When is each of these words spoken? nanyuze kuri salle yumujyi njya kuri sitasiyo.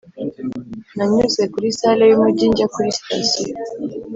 nanyuze 0.95 1.41
kuri 1.53 1.67
salle 1.77 2.03
yumujyi 2.07 2.45
njya 2.51 2.67
kuri 2.73 2.89
sitasiyo. 2.97 3.55